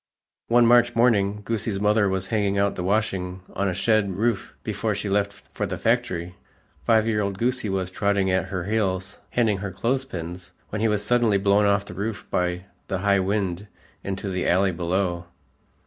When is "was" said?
2.09-2.25, 7.69-7.91, 10.87-11.03